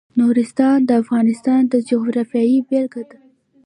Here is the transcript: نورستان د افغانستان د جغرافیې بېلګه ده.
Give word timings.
نورستان 0.19 0.77
د 0.85 0.91
افغانستان 1.03 1.61
د 1.67 1.73
جغرافیې 1.89 2.59
بېلګه 2.67 3.03
ده. 3.09 3.19